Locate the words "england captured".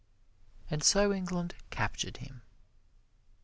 1.13-2.17